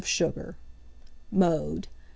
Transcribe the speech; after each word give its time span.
of 0.03 0.07
sugar. 0.07 0.57
Mode. 1.31 1.87